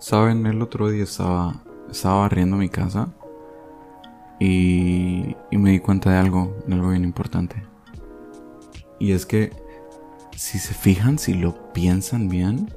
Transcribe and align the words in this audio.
Saben, 0.00 0.46
el 0.46 0.62
otro 0.62 0.88
día 0.88 1.04
estaba, 1.04 1.62
estaba 1.90 2.20
barriendo 2.20 2.56
mi 2.56 2.70
casa 2.70 3.12
y, 4.40 5.36
y 5.50 5.58
me 5.58 5.72
di 5.72 5.80
cuenta 5.80 6.10
de 6.10 6.16
algo, 6.16 6.56
de 6.66 6.74
algo 6.74 6.88
bien 6.88 7.04
importante. 7.04 7.62
Y 8.98 9.12
es 9.12 9.26
que 9.26 9.52
si 10.34 10.58
se 10.58 10.72
fijan, 10.72 11.18
si 11.18 11.34
lo 11.34 11.70
piensan 11.74 12.30
bien, 12.30 12.72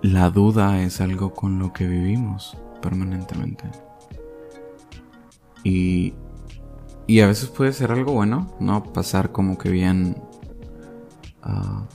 la 0.00 0.30
duda 0.30 0.82
es 0.82 1.02
algo 1.02 1.34
con 1.34 1.58
lo 1.58 1.74
que 1.74 1.86
vivimos 1.86 2.56
permanentemente. 2.80 3.64
Y, 5.62 6.14
y 7.06 7.20
a 7.20 7.26
veces 7.26 7.50
puede 7.50 7.74
ser 7.74 7.92
algo 7.92 8.14
bueno, 8.14 8.50
¿no? 8.60 8.82
Pasar 8.82 9.30
como 9.30 9.58
que 9.58 9.68
bien 9.68 10.16
ah, 11.42 11.86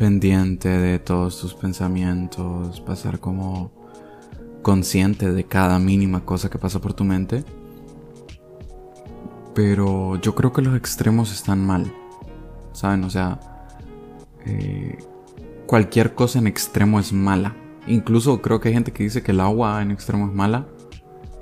pendiente 0.00 0.70
de 0.70 0.98
todos 0.98 1.38
tus 1.38 1.52
pensamientos, 1.52 2.80
pasar 2.80 3.20
como 3.20 3.70
consciente 4.62 5.30
de 5.30 5.44
cada 5.44 5.78
mínima 5.78 6.24
cosa 6.24 6.48
que 6.48 6.58
pasa 6.58 6.80
por 6.80 6.94
tu 6.94 7.04
mente. 7.04 7.44
Pero 9.54 10.16
yo 10.16 10.34
creo 10.34 10.54
que 10.54 10.62
los 10.62 10.74
extremos 10.74 11.30
están 11.30 11.66
mal. 11.66 11.92
¿Saben? 12.72 13.04
O 13.04 13.10
sea, 13.10 13.40
eh, 14.46 14.96
cualquier 15.66 16.14
cosa 16.14 16.38
en 16.38 16.46
extremo 16.46 16.98
es 16.98 17.12
mala. 17.12 17.54
Incluso 17.86 18.40
creo 18.40 18.58
que 18.58 18.68
hay 18.68 18.74
gente 18.74 18.92
que 18.92 19.02
dice 19.02 19.22
que 19.22 19.32
el 19.32 19.40
agua 19.40 19.82
en 19.82 19.90
extremo 19.90 20.28
es 20.28 20.32
mala. 20.32 20.66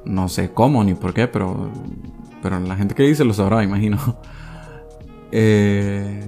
No 0.04 0.28
sé 0.28 0.50
cómo 0.50 0.82
ni 0.82 0.94
por 0.94 1.14
qué, 1.14 1.28
pero, 1.28 1.70
pero 2.42 2.58
la 2.58 2.74
gente 2.74 2.96
que 2.96 3.04
dice 3.04 3.24
lo 3.24 3.34
sabrá, 3.34 3.62
imagino. 3.62 3.98
Eh, 5.30 6.26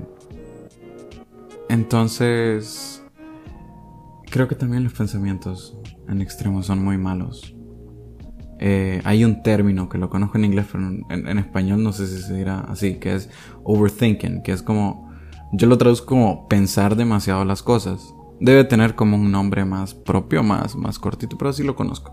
entonces, 1.70 3.00
creo 4.28 4.48
que 4.48 4.56
también 4.56 4.82
los 4.82 4.92
pensamientos 4.92 5.78
en 6.08 6.20
extremo 6.20 6.64
son 6.64 6.82
muy 6.82 6.98
malos. 6.98 7.54
Eh, 8.58 9.00
hay 9.04 9.24
un 9.24 9.44
término 9.44 9.88
que 9.88 9.96
lo 9.96 10.10
conozco 10.10 10.36
en 10.36 10.46
inglés, 10.46 10.66
pero 10.72 10.84
en, 11.08 11.38
español 11.38 11.80
no 11.84 11.92
sé 11.92 12.08
si 12.08 12.20
se 12.20 12.34
dirá 12.34 12.58
así, 12.62 12.94
que 12.94 13.14
es 13.14 13.30
overthinking, 13.62 14.42
que 14.42 14.50
es 14.50 14.62
como, 14.62 15.12
yo 15.52 15.68
lo 15.68 15.78
traduzco 15.78 16.06
como 16.06 16.48
pensar 16.48 16.96
demasiado 16.96 17.44
las 17.44 17.62
cosas. 17.62 18.14
Debe 18.40 18.64
tener 18.64 18.96
como 18.96 19.16
un 19.16 19.30
nombre 19.30 19.64
más 19.64 19.94
propio, 19.94 20.42
más, 20.42 20.74
más 20.74 20.98
cortito, 20.98 21.38
pero 21.38 21.50
así 21.50 21.62
lo 21.62 21.76
conozco. 21.76 22.12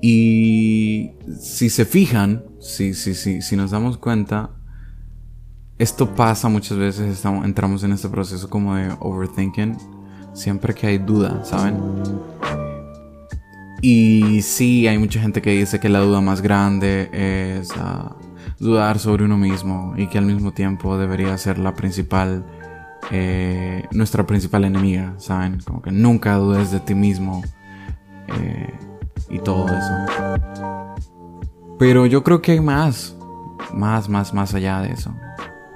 Y 0.00 1.14
si 1.40 1.68
se 1.68 1.84
fijan, 1.84 2.44
si, 2.60 2.94
si, 2.94 3.14
si, 3.14 3.42
si 3.42 3.56
nos 3.56 3.72
damos 3.72 3.98
cuenta, 3.98 4.52
esto 5.78 6.14
pasa 6.14 6.48
muchas 6.48 6.78
veces, 6.78 7.24
entramos 7.24 7.82
en 7.82 7.92
este 7.92 8.08
proceso 8.08 8.48
como 8.48 8.76
de 8.76 8.92
overthinking, 9.00 9.76
siempre 10.32 10.74
que 10.74 10.86
hay 10.86 10.98
duda, 10.98 11.44
¿saben? 11.44 11.78
Y 13.80 14.40
sí, 14.42 14.86
hay 14.86 14.98
mucha 14.98 15.20
gente 15.20 15.42
que 15.42 15.50
dice 15.50 15.80
que 15.80 15.88
la 15.88 15.98
duda 15.98 16.20
más 16.20 16.40
grande 16.40 17.10
es 17.12 17.70
ah, 17.76 18.16
dudar 18.58 18.98
sobre 18.98 19.24
uno 19.24 19.36
mismo 19.36 19.94
y 19.96 20.06
que 20.06 20.16
al 20.16 20.24
mismo 20.24 20.52
tiempo 20.52 20.96
debería 20.96 21.36
ser 21.36 21.58
la 21.58 21.74
principal, 21.74 22.46
eh, 23.10 23.86
nuestra 23.90 24.24
principal 24.26 24.64
enemiga, 24.64 25.14
¿saben? 25.18 25.60
Como 25.60 25.82
que 25.82 25.90
nunca 25.90 26.36
dudes 26.36 26.70
de 26.70 26.80
ti 26.80 26.94
mismo 26.94 27.42
eh, 28.28 28.72
y 29.28 29.38
todo 29.40 29.66
eso. 29.66 30.40
Pero 31.78 32.06
yo 32.06 32.22
creo 32.22 32.40
que 32.40 32.52
hay 32.52 32.60
más, 32.60 33.16
más, 33.72 34.08
más, 34.08 34.32
más 34.32 34.54
allá 34.54 34.80
de 34.80 34.92
eso. 34.92 35.12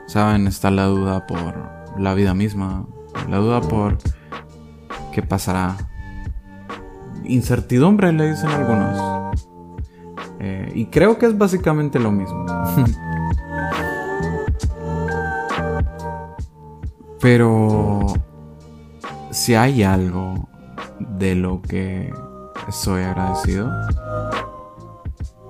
¿Saben? 0.08 0.46
Está 0.46 0.70
la 0.70 0.86
duda 0.86 1.26
por 1.26 1.54
la 1.98 2.14
vida 2.14 2.32
misma, 2.32 2.86
la 3.28 3.36
duda 3.36 3.60
por 3.60 3.98
qué 5.12 5.22
pasará 5.22 5.76
incertidumbre, 7.24 8.10
le 8.12 8.30
dicen 8.30 8.48
algunos. 8.48 9.36
Eh, 10.40 10.72
y 10.74 10.86
creo 10.86 11.18
que 11.18 11.26
es 11.26 11.36
básicamente 11.36 11.98
lo 11.98 12.10
mismo. 12.10 12.46
Pero 17.20 18.06
si 19.30 19.54
hay 19.56 19.82
algo 19.82 20.48
de 20.98 21.34
lo 21.34 21.60
que 21.60 22.10
soy 22.70 23.02
agradecido, 23.02 23.70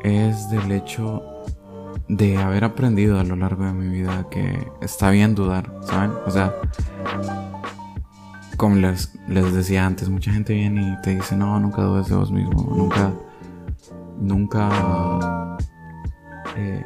es 0.03 0.51
del 0.51 0.73
hecho 0.73 1.23
de 2.09 2.39
haber 2.39 2.65
aprendido 2.65 3.21
a 3.21 3.25
lo 3.25 3.37
largo 3.37 3.65
de 3.65 3.73
mi 3.73 3.89
vida 3.89 4.27
que 4.31 4.71
está 4.81 5.11
bien 5.11 5.35
dudar, 5.35 5.79
¿saben? 5.83 6.13
O 6.27 6.31
sea, 6.31 6.55
como 8.57 8.77
les, 8.77 9.15
les 9.29 9.53
decía 9.53 9.87
antes, 9.87 10.09
mucha 10.09 10.33
gente 10.33 10.55
viene 10.55 10.95
y 10.99 11.03
te 11.03 11.15
dice, 11.15 11.37
no, 11.37 11.61
nunca 11.61 11.83
dudes 11.83 12.09
de 12.09 12.17
vos 12.17 12.33
mismo, 12.33 12.75
nunca, 12.75 13.13
nunca 14.19 15.57
eh, 16.57 16.85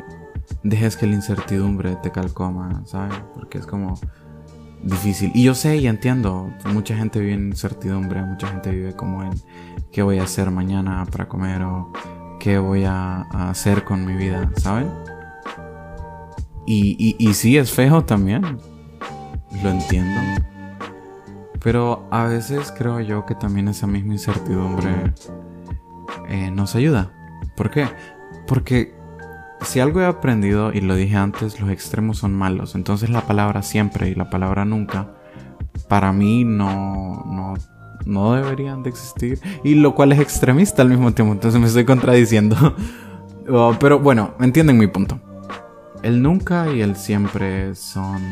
dejes 0.63 0.97
que 0.97 1.07
la 1.07 1.15
incertidumbre 1.15 1.97
te 2.03 2.11
calcoma, 2.11 2.83
¿sabes? 2.85 3.15
Porque 3.35 3.59
es 3.59 3.67
como 3.67 3.99
difícil. 4.83 5.31
Y 5.35 5.45
yo 5.45 5.55
sé 5.55 5.77
y 5.77 5.87
entiendo, 5.87 6.53
mucha 6.73 6.97
gente 6.97 7.21
vive 7.21 7.35
en 7.35 7.49
incertidumbre, 7.49 8.23
mucha 8.23 8.49
gente 8.49 8.71
vive 8.71 8.95
como 8.95 9.23
en 9.23 9.33
qué 9.93 10.03
voy 10.03 10.19
a 10.19 10.25
hacer 10.25 10.51
mañana 10.51 11.07
para 11.11 11.29
comer 11.29 11.63
o 11.63 11.93
qué 12.41 12.59
voy 12.59 12.85
a, 12.85 13.21
hacer 13.51 13.85
con 13.85 14.05
mi 14.05 14.15
vida, 14.15 14.51
¿saben? 14.57 14.91
Y, 16.67 17.35
sí, 17.35 17.57
es 17.57 17.73
feo 17.73 18.05
también, 18.05 18.59
lo 19.63 19.71
entiendo. 19.71 20.21
Pero 21.63 22.07
a 22.11 22.25
veces 22.25 22.73
creo 22.77 23.01
yo 23.01 23.27
que 23.27 23.35
también 23.35 23.69
esa 23.69 23.87
misma 23.87 24.15
incertidumbre 24.15 25.13
eh, 26.29 26.51
nos 26.51 26.75
ayuda. 26.75 27.13
¿Por 27.57 27.71
qué? 27.71 27.89
Porque 28.47 28.95
si 29.63 29.81
algo 29.81 30.01
he 30.01 30.07
aprendido, 30.07 30.73
y 30.73 30.81
lo 30.81 30.97
dije 30.97 31.17
antes, 31.17 31.61
los 31.61 31.71
extremos 31.71 32.19
son 32.19 32.35
malos. 32.35 32.75
Entonces 32.75 33.11
la 33.11 33.23
palabra 33.23 33.63
siempre 33.63 34.09
y 34.09 34.15
la 34.15 34.31
palabra 34.31 34.65
nunca, 34.65 35.15
para 35.89 36.13
mí 36.13 36.45
no, 36.45 37.25
no, 37.27 37.55
no 38.07 38.35
deberían 38.35 38.83
de 38.83 38.91
existir. 38.91 39.41
Y 39.63 39.75
lo 39.75 39.95
cual 39.95 40.13
es 40.13 40.21
extremista 40.21 40.83
al 40.83 40.89
mismo 40.89 41.13
tiempo. 41.13 41.33
Entonces 41.33 41.61
me 41.61 41.67
estoy 41.67 41.85
contradiciendo. 41.85 42.77
Oh, 43.49 43.75
pero 43.81 43.99
bueno, 43.99 44.35
entienden 44.39 44.79
mi 44.79 44.87
punto. 44.87 45.19
El 46.03 46.23
nunca 46.23 46.73
y 46.73 46.81
el 46.81 46.97
siempre 46.97 47.75
son 47.75 48.23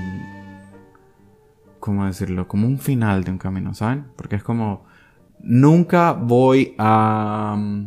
¿cómo 1.81 2.06
decirlo? 2.06 2.47
Como 2.47 2.69
un 2.69 2.78
final 2.78 3.25
de 3.25 3.32
un 3.32 3.38
camino, 3.38 3.75
¿saben? 3.75 4.04
Porque 4.14 4.36
es 4.36 4.42
como, 4.44 4.84
nunca 5.41 6.12
voy 6.12 6.75
a, 6.78 7.56
mm, 7.58 7.86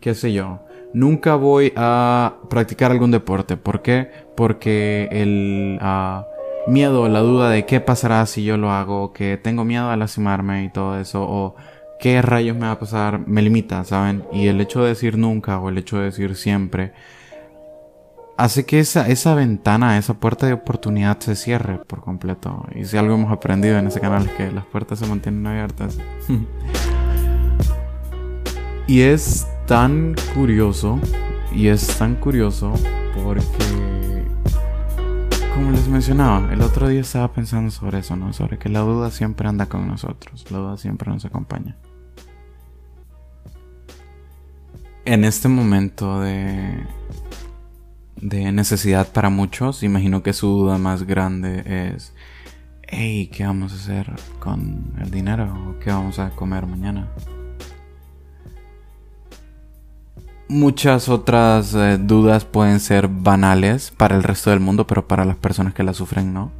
qué 0.00 0.14
sé 0.14 0.32
yo, 0.32 0.60
nunca 0.94 1.34
voy 1.34 1.72
a 1.76 2.36
practicar 2.48 2.92
algún 2.92 3.10
deporte. 3.10 3.56
¿Por 3.56 3.82
qué? 3.82 4.10
Porque 4.36 5.08
el 5.10 5.78
uh, 5.82 6.70
miedo, 6.70 7.08
la 7.08 7.20
duda 7.20 7.50
de 7.50 7.66
qué 7.66 7.80
pasará 7.80 8.24
si 8.26 8.44
yo 8.44 8.56
lo 8.56 8.70
hago, 8.70 9.12
que 9.12 9.36
tengo 9.36 9.64
miedo 9.64 9.90
a 9.90 9.96
lastimarme 9.96 10.64
y 10.64 10.70
todo 10.70 10.98
eso, 10.98 11.22
o 11.22 11.56
qué 12.00 12.22
rayos 12.22 12.56
me 12.56 12.66
va 12.66 12.72
a 12.72 12.78
pasar, 12.78 13.26
me 13.26 13.42
limita, 13.42 13.84
¿saben? 13.84 14.24
Y 14.32 14.46
el 14.46 14.60
hecho 14.60 14.82
de 14.82 14.90
decir 14.90 15.18
nunca 15.18 15.58
o 15.58 15.68
el 15.68 15.78
hecho 15.78 15.98
de 15.98 16.04
decir 16.06 16.36
siempre, 16.36 16.92
hace 18.36 18.66
que 18.66 18.80
esa, 18.80 19.08
esa 19.08 19.34
ventana, 19.34 19.98
esa 19.98 20.14
puerta 20.14 20.46
de 20.46 20.52
oportunidad 20.52 21.18
se 21.20 21.36
cierre 21.36 21.78
por 21.78 22.02
completo. 22.02 22.66
Y 22.74 22.84
si 22.84 22.96
algo 22.96 23.14
hemos 23.14 23.32
aprendido 23.32 23.78
en 23.78 23.86
ese 23.86 24.00
canal 24.00 24.26
es 24.26 24.32
que 24.32 24.52
las 24.52 24.64
puertas 24.66 24.98
se 24.98 25.06
mantienen 25.06 25.46
abiertas. 25.46 25.98
y 28.86 29.00
es 29.00 29.46
tan 29.66 30.14
curioso, 30.34 31.00
y 31.52 31.68
es 31.68 31.86
tan 31.98 32.16
curioso 32.16 32.72
porque, 33.22 34.24
como 35.54 35.70
les 35.70 35.88
mencionaba, 35.88 36.52
el 36.52 36.60
otro 36.60 36.88
día 36.88 37.00
estaba 37.00 37.32
pensando 37.32 37.70
sobre 37.70 38.00
eso, 38.00 38.16
¿no? 38.16 38.32
Sobre 38.32 38.58
que 38.58 38.68
la 38.68 38.80
duda 38.80 39.10
siempre 39.10 39.48
anda 39.48 39.66
con 39.66 39.88
nosotros, 39.88 40.50
la 40.50 40.58
duda 40.58 40.76
siempre 40.76 41.10
nos 41.10 41.24
acompaña. 41.24 41.76
En 45.06 45.24
este 45.24 45.48
momento 45.48 46.20
de 46.20 46.84
de 48.16 48.52
necesidad 48.52 49.12
para 49.12 49.30
muchos. 49.30 49.82
Imagino 49.82 50.22
que 50.22 50.32
su 50.32 50.48
duda 50.48 50.78
más 50.78 51.04
grande 51.04 51.92
es, 51.94 52.12
hey, 52.82 53.30
¿qué 53.32 53.44
vamos 53.44 53.72
a 53.72 53.76
hacer 53.76 54.12
con 54.38 54.94
el 55.00 55.10
dinero? 55.10 55.76
¿Qué 55.82 55.90
vamos 55.90 56.18
a 56.18 56.30
comer 56.30 56.66
mañana? 56.66 57.08
Muchas 60.48 61.08
otras 61.08 61.74
eh, 61.74 61.98
dudas 61.98 62.44
pueden 62.44 62.78
ser 62.78 63.08
banales 63.08 63.90
para 63.90 64.14
el 64.14 64.22
resto 64.22 64.50
del 64.50 64.60
mundo, 64.60 64.86
pero 64.86 65.08
para 65.08 65.24
las 65.24 65.36
personas 65.36 65.74
que 65.74 65.82
la 65.82 65.92
sufren 65.92 66.32
no. 66.32 66.52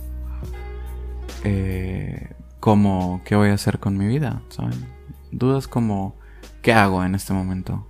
Eh, 1.44 2.30
como, 2.58 3.22
¿qué 3.24 3.36
voy 3.36 3.50
a 3.50 3.54
hacer 3.54 3.78
con 3.78 3.96
mi 3.96 4.06
vida? 4.06 4.42
¿Saben? 4.48 4.86
Dudas 5.30 5.68
como, 5.68 6.16
¿qué 6.62 6.72
hago 6.72 7.04
en 7.04 7.14
este 7.14 7.32
momento? 7.32 7.86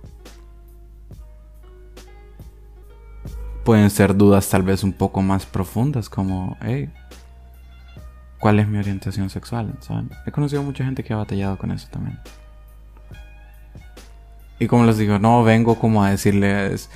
Pueden 3.67 3.89
ser 3.89 4.15
dudas 4.15 4.47
tal 4.47 4.63
vez 4.63 4.81
un 4.81 4.93
poco 4.93 5.21
más 5.21 5.45
profundas 5.45 6.07
como, 6.07 6.55
hey, 6.61 6.89
cuál 8.39 8.59
es 8.59 8.67
mi 8.69 8.77
orientación 8.77 9.29
sexual, 9.29 9.73
¿saben? 9.81 10.09
He 10.25 10.31
conocido 10.31 10.63
mucha 10.63 10.85
gente 10.85 11.03
que 11.03 11.11
ha 11.11 11.17
batallado 11.17 11.57
con 11.57 11.71
eso 11.71 11.85
también. 11.91 12.17
Y 14.57 14.67
como 14.67 14.85
les 14.85 14.97
digo, 14.97 15.19
no 15.19 15.43
vengo 15.43 15.77
como 15.77 16.01
a 16.01 16.11
decirles, 16.11 16.89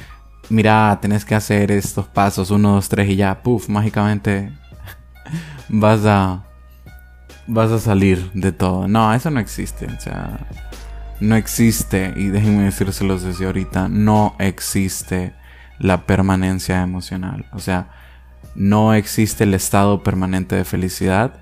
mira, 0.48 0.98
tenés 1.02 1.26
que 1.26 1.36
hacer 1.36 1.72
estos 1.72 2.08
pasos, 2.08 2.52
uno, 2.52 2.76
dos, 2.76 2.88
tres 2.88 3.10
y 3.10 3.18
ya, 3.18 3.44
puff, 3.44 3.68
mágicamente 3.68 4.54
vas 5.68 6.06
a 6.06 6.46
vas 7.48 7.70
a 7.72 7.80
salir 7.80 8.32
de 8.32 8.54
todo. 8.54 8.88
No, 8.88 9.14
eso 9.14 9.30
no 9.30 9.42
existe, 9.42 9.88
o 9.88 10.00
sea, 10.00 10.48
no 11.20 11.36
existe 11.36 12.14
y 12.16 12.28
déjenme 12.28 12.64
decírselos 12.64 13.24
desde 13.24 13.46
ahorita, 13.46 13.90
no 13.90 14.38
existe 14.40 15.34
la 15.82 16.06
permanencia 16.06 16.82
emocional, 16.82 17.46
o 17.54 17.60
sea, 17.60 17.90
no 18.56 18.94
existe 18.94 19.46
el 19.46 19.54
estado 19.54 20.04
permanente 20.04 20.56
de 20.56 20.64
felicidad, 20.64 21.34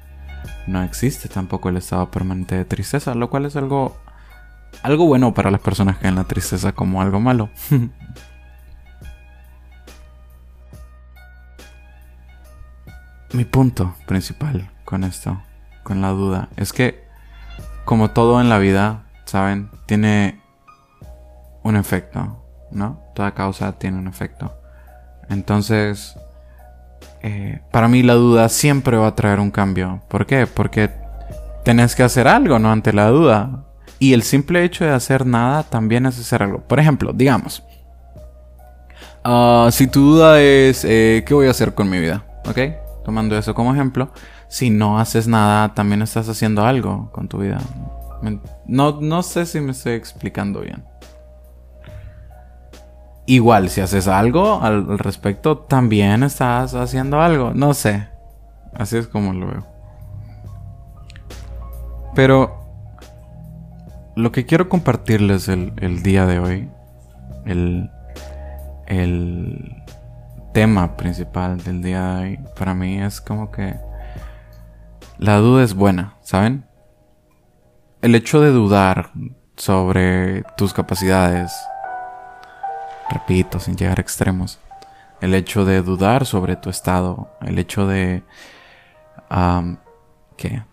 no 0.67 0.81
existe 0.83 1.27
tampoco 1.27 1.69
el 1.69 1.77
estado 1.77 2.09
permanente 2.09 2.55
de 2.55 2.65
tristeza, 2.65 3.15
lo 3.15 3.29
cual 3.29 3.45
es 3.45 3.55
algo 3.55 3.97
algo 4.83 5.05
bueno 5.05 5.33
para 5.33 5.51
las 5.51 5.61
personas 5.61 5.97
que 5.97 6.05
ven 6.05 6.15
la 6.15 6.23
tristeza 6.23 6.71
como 6.73 7.01
algo 7.01 7.19
malo. 7.19 7.49
Mi 13.33 13.45
punto 13.45 13.95
principal 14.07 14.69
con 14.85 15.03
esto, 15.03 15.41
con 15.83 16.01
la 16.01 16.09
duda, 16.09 16.49
es 16.55 16.73
que 16.73 17.03
como 17.85 18.11
todo 18.11 18.41
en 18.41 18.49
la 18.49 18.57
vida, 18.57 19.03
¿saben? 19.25 19.69
Tiene 19.85 20.41
un 21.63 21.75
efecto, 21.75 22.38
¿no? 22.71 23.01
Toda 23.15 23.33
causa 23.33 23.73
tiene 23.73 23.97
un 23.97 24.07
efecto. 24.07 24.53
Entonces, 25.29 26.15
eh, 27.21 27.61
para 27.71 27.87
mí 27.87 28.03
la 28.03 28.13
duda 28.13 28.49
siempre 28.49 28.97
va 28.97 29.07
a 29.07 29.15
traer 29.15 29.39
un 29.39 29.51
cambio. 29.51 30.01
¿Por 30.07 30.25
qué? 30.25 30.47
Porque 30.47 30.89
tenés 31.63 31.95
que 31.95 32.03
hacer 32.03 32.27
algo, 32.27 32.59
¿no? 32.59 32.71
Ante 32.71 32.93
la 32.93 33.07
duda. 33.09 33.65
Y 33.99 34.13
el 34.13 34.23
simple 34.23 34.63
hecho 34.63 34.85
de 34.85 34.91
hacer 34.91 35.25
nada 35.25 35.63
también 35.63 36.05
es 36.05 36.19
hacer 36.19 36.41
algo. 36.41 36.59
Por 36.61 36.79
ejemplo, 36.79 37.11
digamos, 37.13 37.63
ah, 39.23 39.69
si 39.71 39.87
tu 39.87 40.13
duda 40.13 40.41
es, 40.41 40.85
eh, 40.85 41.23
¿qué 41.27 41.33
voy 41.33 41.47
a 41.47 41.51
hacer 41.51 41.73
con 41.73 41.89
mi 41.89 41.99
vida? 41.99 42.23
¿Ok? 42.47 42.57
Tomando 43.03 43.37
eso 43.37 43.53
como 43.53 43.73
ejemplo, 43.73 44.11
si 44.47 44.69
no 44.69 44.99
haces 44.99 45.27
nada, 45.27 45.73
también 45.73 46.01
estás 46.01 46.29
haciendo 46.29 46.65
algo 46.65 47.11
con 47.11 47.27
tu 47.27 47.39
vida. 47.39 47.59
No, 48.65 48.99
no 49.01 49.23
sé 49.23 49.45
si 49.45 49.59
me 49.59 49.71
estoy 49.71 49.93
explicando 49.93 50.61
bien. 50.61 50.83
Igual, 53.29 53.69
si 53.69 53.79
haces 53.79 54.07
algo 54.07 54.59
al 54.63 54.97
respecto, 54.97 55.59
también 55.59 56.23
estás 56.23 56.73
haciendo 56.73 57.21
algo. 57.21 57.53
No 57.53 57.75
sé. 57.75 58.07
Así 58.73 58.97
es 58.97 59.05
como 59.05 59.33
lo 59.33 59.45
veo. 59.45 59.67
Pero 62.15 62.57
lo 64.15 64.31
que 64.31 64.47
quiero 64.47 64.67
compartirles 64.67 65.47
el, 65.47 66.01
día 66.01 66.25
de 66.25 66.39
hoy, 66.39 66.69
el, 67.45 67.91
el 68.87 69.75
tema 70.51 70.97
principal 70.97 71.63
del 71.63 71.83
día 71.83 72.15
de 72.15 72.21
hoy, 72.21 72.39
para 72.57 72.73
mí 72.73 72.99
es 72.99 73.21
como 73.21 73.51
que 73.51 73.75
la 75.19 75.37
duda 75.37 75.63
es 75.63 75.75
buena, 75.75 76.15
¿saben? 76.21 76.65
El 78.01 78.15
hecho 78.15 78.41
de 78.41 78.49
dudar 78.49 79.11
sobre 79.55 80.41
tus 80.57 80.73
capacidades, 80.73 81.53
repito, 83.09 83.59
sin 83.59 83.75
llegar 83.75 83.99
a 83.99 84.01
extremos, 84.01 84.59
el 85.21 85.33
hecho 85.33 85.65
de 85.65 85.81
dudar 85.81 86.25
sobre 86.25 86.55
tu 86.55 86.69
estado, 86.69 87.29
el 87.41 87.59
hecho 87.59 87.87
de... 87.87 88.23
¿Qué? 90.37 90.63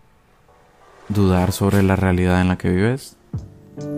Dudar 1.09 1.51
sobre 1.51 1.83
la 1.83 1.95
realidad 1.95 2.41
en 2.41 2.47
la 2.47 2.57
que 2.57 2.69
vives, 2.69 3.17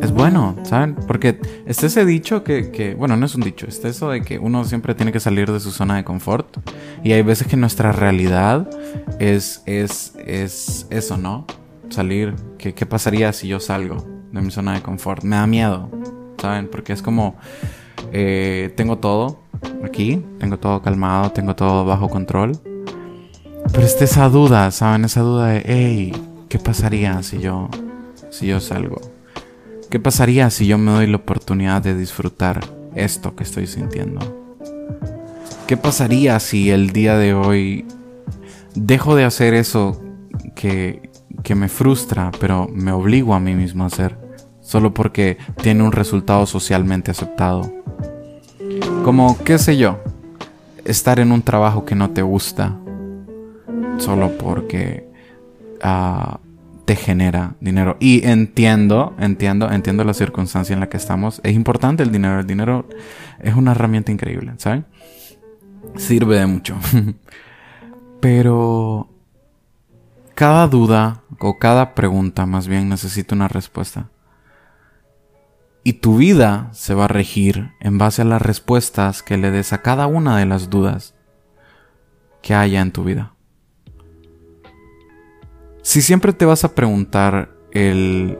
es 0.01 0.12
bueno, 0.12 0.57
¿saben? 0.63 0.95
Porque 1.07 1.39
está 1.65 1.86
ese 1.86 2.06
dicho 2.06 2.44
que, 2.44 2.95
bueno, 2.97 3.15
no 3.15 3.25
es 3.25 3.36
un 3.36 3.41
dicho, 3.41 3.65
está 3.65 3.88
eso 3.88 4.09
de 4.09 4.21
que 4.21 4.38
uno 4.38 4.65
siempre 4.65 4.94
tiene 4.94 5.12
que 5.12 5.21
salir 5.21 5.51
de 5.51 5.59
su 5.59 5.71
zona 5.71 5.95
de 5.95 6.03
confort. 6.03 6.57
Y 7.03 7.13
hay 7.13 7.21
veces 7.21 7.47
que 7.47 7.56
nuestra 7.56 7.91
realidad 7.94 8.69
es, 9.19 9.63
es, 9.65 10.13
es 10.25 10.86
eso, 10.89 11.18
¿no? 11.18 11.45
Salir, 11.89 12.36
¿qué, 12.57 12.74
¿qué 12.74 12.86
pasaría 12.86 13.31
si 13.31 13.47
yo 13.47 13.59
salgo 13.59 14.06
de 14.31 14.41
mi 14.41 14.51
zona 14.51 14.74
de 14.74 14.81
confort? 14.81 15.24
Me 15.24 15.38
da 15.38 15.47
miedo, 15.47 15.89
¿saben? 16.38 16.68
Porque 16.69 16.91
es 16.91 17.01
como, 17.01 17.38
eh, 18.12 18.74
tengo 18.75 18.98
todo 18.98 19.40
aquí, 19.84 20.24
tengo 20.40 20.57
todo 20.57 20.81
calmado, 20.81 21.31
tengo 21.31 21.56
todo 21.56 21.86
bajo 21.86 22.10
control. 22.10 22.57
Pero 23.72 23.86
está 23.86 24.06
esa 24.06 24.30
duda, 24.30 24.72
¿saben? 24.72 25.06
Esa 25.06 25.22
duda 25.22 25.48
de, 25.48 25.63
hey, 25.66 26.13
¿qué 26.48 26.60
pasaría 26.60 27.22
si 27.24 27.40
yo, 27.40 27.69
si 28.30 28.48
yo 28.48 28.60
salgo? 28.60 29.00
¿Qué 29.90 30.00
pasaría 30.00 30.50
si 30.50 30.68
yo 30.68 30.78
me 30.78 30.92
doy 30.92 31.07
la 31.07 31.18
oportunidad 31.18 31.81
de 31.81 31.96
disfrutar 31.96 32.60
esto 32.96 33.36
que 33.36 33.44
estoy 33.44 33.68
sintiendo? 33.68 34.19
¿Qué 35.68 35.78
pasaría 35.78 36.40
si 36.40 36.72
el 36.72 36.92
día 36.92 37.18
de 37.18 37.34
hoy 37.34 37.86
dejo 38.75 39.16
de 39.16 39.25
hacer 39.25 39.54
eso 39.54 40.01
que, 40.56 41.10
que 41.44 41.56
me 41.56 41.69
frustra, 41.69 42.31
pero 42.40 42.68
me 42.72 42.92
obligo 42.92 43.34
a 43.34 43.40
mí 43.40 43.56
mismo 43.56 43.84
a 43.84 43.88
hacer, 43.88 44.18
solo 44.69 44.94
porque 44.94 45.39
tiene 45.63 45.81
un 45.81 45.92
resultado 45.92 46.45
socialmente 46.45 47.10
aceptado? 47.10 47.74
Como, 49.04 49.36
qué 49.44 49.57
sé 49.57 49.77
yo, 49.77 50.00
estar 50.86 51.19
en 51.19 51.31
un 51.31 51.42
trabajo 51.42 51.86
que 51.86 51.95
no 51.95 52.12
te 52.12 52.21
gusta, 52.21 52.77
solo 53.98 54.38
porque 54.38 55.10
uh, 55.83 56.38
te 56.86 56.95
genera 56.95 57.56
dinero. 57.60 57.98
Y 58.00 58.24
entiendo, 58.27 59.16
entiendo, 59.18 59.71
entiendo 59.71 60.04
la 60.04 60.13
circunstancia 60.13 60.75
en 60.75 60.81
la 60.81 60.88
que 60.88 60.98
estamos. 60.98 61.42
Es 61.44 61.56
importante 61.56 62.04
el 62.04 62.12
dinero. 62.12 62.39
El 62.39 62.45
dinero 62.45 62.88
es 63.39 63.56
una 63.56 63.72
herramienta 63.72 64.12
increíble, 64.12 64.54
¿saben? 64.57 64.86
Sirve 65.95 66.38
de 66.38 66.45
mucho. 66.45 66.77
Pero 68.19 69.10
cada 70.36 70.68
duda 70.68 71.24
o 71.39 71.57
cada 71.57 71.95
pregunta 71.95 72.45
más 72.45 72.68
bien 72.68 72.88
necesita 72.88 73.33
una 73.33 73.48
respuesta. 73.48 74.10
Y 75.83 75.93
tu 75.93 76.17
vida 76.17 76.69
se 76.73 76.93
va 76.93 77.05
a 77.05 77.07
regir 77.07 77.71
en 77.79 77.97
base 77.97 78.21
a 78.21 78.25
las 78.25 78.41
respuestas 78.41 79.23
que 79.23 79.37
le 79.37 79.51
des 79.51 79.73
a 79.73 79.81
cada 79.81 80.07
una 80.07 80.37
de 80.37 80.45
las 80.45 80.69
dudas 80.69 81.15
que 82.41 82.53
haya 82.53 82.81
en 82.81 82.91
tu 82.91 83.03
vida. 83.03 83.33
Si 85.81 86.01
siempre 86.01 86.33
te 86.33 86.45
vas 86.45 86.63
a 86.63 86.75
preguntar 86.75 87.55
el 87.71 88.38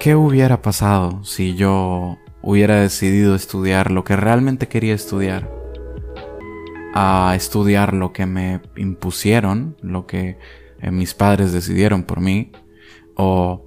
¿qué 0.00 0.16
hubiera 0.16 0.62
pasado 0.62 1.22
si 1.24 1.54
yo 1.54 2.16
hubiera 2.40 2.80
decidido 2.80 3.34
estudiar 3.34 3.90
lo 3.90 4.02
que 4.02 4.16
realmente 4.16 4.66
quería 4.66 4.94
estudiar? 4.94 5.50
A 6.94 7.34
estudiar 7.36 7.92
lo 7.92 8.12
que 8.12 8.26
me 8.26 8.62
impusieron, 8.76 9.76
lo 9.82 10.06
que 10.06 10.38
eh, 10.80 10.90
mis 10.90 11.14
padres 11.14 11.52
decidieron 11.52 12.02
por 12.02 12.20
mí, 12.20 12.50
o 13.14 13.66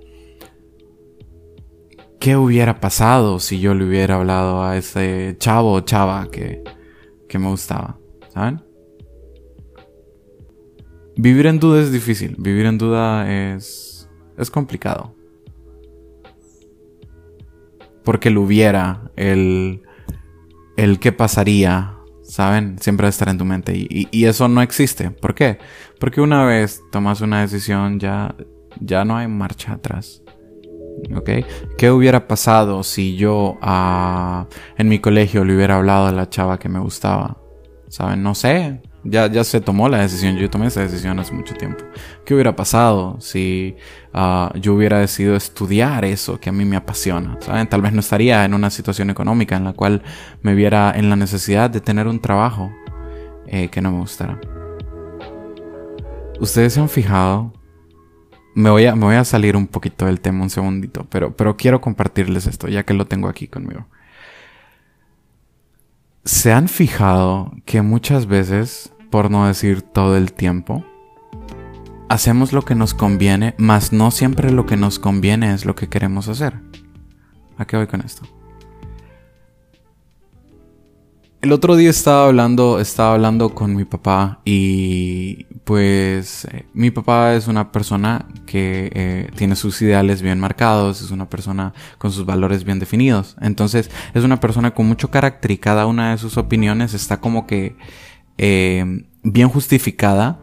¿qué 2.23 2.37
hubiera 2.37 2.79
pasado 2.79 3.37
si 3.37 3.59
yo 3.59 3.73
le 3.73 3.83
hubiera 3.83 4.15
hablado 4.15 4.63
a 4.63 4.77
ese 4.77 5.35
chavo 5.39 5.73
o 5.73 5.81
chava 5.81 6.31
que, 6.31 6.63
que 7.27 7.37
me 7.37 7.49
gustaba? 7.49 7.99
¿Saben? 8.29 8.63
Vivir 11.17 11.47
en 11.47 11.59
duda 11.59 11.81
es 11.81 11.91
difícil, 11.91 12.37
vivir 12.39 12.65
en 12.65 12.77
duda 12.77 13.29
es, 13.29 14.09
es 14.37 14.49
complicado. 14.49 15.13
Porque 18.05 18.29
lo 18.29 18.43
hubiera, 18.43 19.11
el, 19.17 19.81
el 20.77 20.99
qué 20.99 21.11
pasaría, 21.11 21.97
¿saben? 22.21 22.79
Siempre 22.79 23.03
va 23.03 23.07
a 23.07 23.09
estar 23.09 23.27
en 23.27 23.37
tu 23.37 23.43
mente 23.43 23.75
y, 23.75 24.07
y, 24.11 24.25
eso 24.25 24.47
no 24.47 24.61
existe. 24.61 25.11
¿Por 25.11 25.35
qué? 25.35 25.57
Porque 25.99 26.21
una 26.21 26.45
vez 26.45 26.81
tomas 26.89 27.19
una 27.19 27.41
decisión 27.41 27.99
ya, 27.99 28.33
ya 28.79 29.03
no 29.03 29.17
hay 29.17 29.27
marcha 29.27 29.73
atrás. 29.73 30.22
¿Ok? 31.15 31.29
¿Qué 31.77 31.91
hubiera 31.91 32.27
pasado 32.27 32.83
si 32.83 33.15
yo 33.15 33.57
ah, 33.61 34.47
en 34.77 34.89
mi 34.89 34.99
colegio 34.99 35.43
le 35.43 35.55
hubiera 35.55 35.75
hablado 35.75 36.07
a 36.07 36.11
la 36.11 36.29
chava 36.29 36.59
que 36.59 36.69
me 36.69 36.79
gustaba? 36.79 37.37
¿Saben? 37.89 38.23
No 38.23 38.35
sé. 38.35 38.81
Ya, 39.05 39.27
ya 39.27 39.43
se 39.43 39.59
tomó 39.59 39.89
la 39.89 39.99
decisión, 39.99 40.37
yo 40.37 40.49
tomé 40.49 40.67
esa 40.67 40.79
decisión 40.79 41.19
hace 41.19 41.33
mucho 41.33 41.53
tiempo. 41.55 41.83
¿Qué 42.25 42.33
hubiera 42.33 42.55
pasado 42.55 43.17
si 43.19 43.75
ah, 44.13 44.53
yo 44.55 44.73
hubiera 44.73 44.99
decidido 44.99 45.35
estudiar 45.35 46.05
eso 46.05 46.39
que 46.39 46.49
a 46.49 46.53
mí 46.53 46.63
me 46.63 46.77
apasiona? 46.77 47.37
¿saben? 47.41 47.67
Tal 47.67 47.81
vez 47.81 47.91
no 47.91 47.99
estaría 47.99 48.45
en 48.45 48.53
una 48.53 48.69
situación 48.69 49.09
económica 49.09 49.57
en 49.57 49.65
la 49.65 49.73
cual 49.73 50.03
me 50.41 50.55
viera 50.55 50.93
en 50.95 51.09
la 51.09 51.17
necesidad 51.17 51.69
de 51.69 51.81
tener 51.81 52.07
un 52.07 52.21
trabajo 52.21 52.71
eh, 53.45 53.67
que 53.67 53.81
no 53.81 53.91
me 53.91 53.99
gustara. 53.99 54.39
Ustedes 56.39 56.73
se 56.73 56.79
han 56.79 56.89
fijado, 56.89 57.53
me 58.55 58.69
voy, 58.69 58.85
a, 58.85 58.95
me 58.95 59.05
voy 59.05 59.15
a 59.15 59.25
salir 59.25 59.55
un 59.55 59.67
poquito 59.67 60.05
del 60.05 60.21
tema 60.21 60.43
un 60.43 60.49
segundito, 60.49 61.05
pero, 61.09 61.35
pero 61.35 61.57
quiero 61.57 61.81
compartirles 61.81 62.47
esto 62.47 62.67
ya 62.67 62.83
que 62.83 62.93
lo 62.93 63.05
tengo 63.05 63.27
aquí 63.27 63.47
conmigo. 63.47 63.87
¿Se 66.25 66.53
han 66.53 66.69
fijado 66.69 67.53
que 67.65 67.81
muchas 67.81 68.27
veces 68.27 68.93
por 69.13 69.29
no 69.29 69.45
decir 69.45 69.83
todo 69.83 70.17
el 70.17 70.33
tiempo, 70.33 70.83
hacemos 72.09 72.51
lo 72.51 72.63
que 72.63 72.73
nos 72.73 72.95
conviene, 72.95 73.53
mas 73.59 73.93
no 73.93 74.09
siempre 74.09 74.51
lo 74.51 74.65
que 74.65 74.75
nos 74.75 74.97
conviene 74.97 75.53
es 75.53 75.65
lo 75.65 75.75
que 75.75 75.87
queremos 75.87 76.27
hacer. 76.29 76.59
¿A 77.59 77.65
qué 77.65 77.77
voy 77.77 77.85
con 77.85 78.01
esto? 78.01 78.23
El 81.43 81.51
otro 81.51 81.75
día 81.75 81.89
estaba 81.89 82.27
hablando, 82.27 82.79
estaba 82.79 83.15
hablando 83.15 83.53
con 83.53 83.75
mi 83.75 83.83
papá 83.83 84.39
y 84.45 85.43
pues 85.65 86.45
eh, 86.45 86.65
mi 86.73 86.89
papá 86.89 87.35
es 87.35 87.49
una 87.49 87.69
persona 87.69 88.29
que 88.45 88.89
eh, 88.95 89.29
tiene 89.35 89.57
sus 89.57 89.81
ideales 89.81 90.21
bien 90.21 90.39
marcados, 90.39 91.01
es 91.01 91.11
una 91.11 91.29
persona 91.29 91.73
con 91.97 92.13
sus 92.13 92.25
valores 92.25 92.63
bien 92.63 92.79
definidos. 92.79 93.35
Entonces 93.41 93.91
es 94.13 94.23
una 94.23 94.39
persona 94.39 94.73
con 94.73 94.85
mucho 94.87 95.11
carácter 95.11 95.51
y 95.51 95.57
cada 95.57 95.85
una 95.85 96.11
de 96.11 96.17
sus 96.17 96.37
opiniones 96.37 96.93
está 96.93 97.19
como 97.19 97.45
que 97.45 97.75
eh, 98.37 99.03
bien 99.21 99.49
justificada 99.49 100.39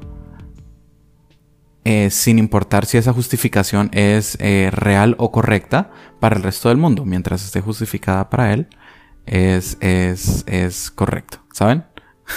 sin 2.10 2.38
importar 2.38 2.86
si 2.86 2.98
esa 2.98 3.12
justificación 3.12 3.88
es 3.92 4.38
real 4.38 5.16
o 5.18 5.32
correcta 5.32 5.90
para 6.20 6.36
el 6.36 6.42
resto 6.42 6.68
del 6.68 6.78
mundo, 6.78 7.04
mientras 7.04 7.44
esté 7.44 7.62
justificada 7.62 8.30
para 8.30 8.52
él 8.52 8.68
es, 9.30 9.78
es, 9.80 10.44
es 10.48 10.90
correcto, 10.90 11.38
¿saben? 11.52 11.84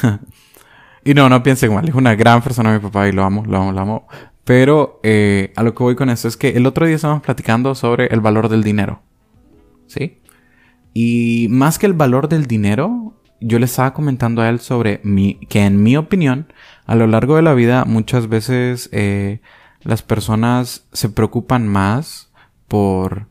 y 1.04 1.16
no, 1.16 1.28
no 1.28 1.42
piensen 1.42 1.74
mal, 1.74 1.90
es 1.90 1.96
una 1.96 2.14
gran 2.14 2.42
persona 2.44 2.72
mi 2.72 2.80
papá 2.80 3.08
y 3.08 3.12
lo 3.12 3.24
amo, 3.24 3.44
lo 3.46 3.58
amo, 3.58 3.72
lo 3.72 3.82
amo. 3.82 4.08
Pero 4.44 5.00
eh, 5.02 5.52
a 5.56 5.64
lo 5.64 5.74
que 5.74 5.84
voy 5.84 5.96
con 5.96 6.12
esto 6.12 6.28
es 6.28 6.38
que 6.38 6.50
el 6.50 6.68
otro 6.68 6.86
día 6.86 6.96
estábamos 6.96 7.24
platicando 7.24 7.74
sobre 7.74 8.08
el 8.08 8.22
valor 8.22 8.48
del 8.48 8.64
dinero. 8.64 9.02
¿Sí? 9.88 10.22
Y 10.94 11.48
más 11.50 11.80
que 11.80 11.88
el 11.88 11.94
valor 11.94 12.30
del 12.30 12.46
dinero, 12.46 13.20
yo 13.40 13.58
le 13.58 13.66
estaba 13.66 13.94
comentando 13.94 14.44
a 14.44 14.50
él 14.50 14.60
sobre 14.60 15.02
mi, 15.04 15.40
que 15.50 15.66
en 15.66 15.82
mi 15.82 15.98
opinión, 15.98 16.54
a 16.86 16.94
lo 16.94 17.08
largo 17.08 17.38
de 17.38 17.42
la 17.42 17.56
vida 17.56 17.86
muchas 17.86 18.30
veces 18.30 18.90
eh, 18.92 19.42
las 19.82 20.04
personas 20.04 20.86
se 20.92 21.10
preocupan 21.10 21.68
más 21.68 22.32
por 22.68 23.30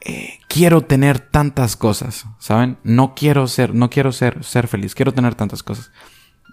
eh, 0.00 0.37
quiero 0.48 0.80
tener 0.82 1.20
tantas 1.20 1.76
cosas, 1.76 2.26
¿saben? 2.38 2.78
No 2.82 3.14
quiero 3.14 3.46
ser, 3.46 3.74
no 3.74 3.90
quiero 3.90 4.12
ser, 4.12 4.42
ser 4.42 4.66
feliz, 4.66 4.94
quiero 4.94 5.12
tener 5.12 5.34
tantas 5.34 5.62
cosas. 5.62 5.90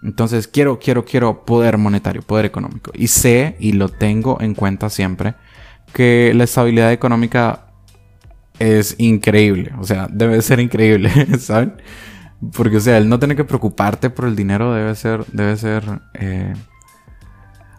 Entonces 0.03 0.47
quiero, 0.47 0.77
quiero, 0.77 1.05
quiero 1.05 1.45
poder 1.45 1.77
monetario, 1.77 2.21
poder 2.21 2.45
económico. 2.45 2.91
Y 2.93 3.07
sé, 3.07 3.55
y 3.59 3.71
lo 3.71 3.89
tengo 3.89 4.39
en 4.41 4.53
cuenta 4.53 4.89
siempre, 4.89 5.33
que 5.93 6.33
la 6.35 6.43
estabilidad 6.43 6.91
económica 6.91 7.67
es 8.59 8.95
increíble. 8.99 9.73
O 9.79 9.83
sea, 9.83 10.07
debe 10.11 10.41
ser 10.41 10.59
increíble, 10.59 11.09
¿saben? 11.39 11.73
Porque, 12.55 12.77
o 12.77 12.81
sea, 12.81 12.97
el 12.97 13.09
no 13.09 13.17
tener 13.17 13.37
que 13.37 13.45
preocuparte 13.45 14.09
por 14.09 14.25
el 14.25 14.35
dinero 14.35 14.73
debe 14.73 14.93
ser, 14.95 15.25
debe 15.31 15.55
ser, 15.57 16.01
eh, 16.13 16.53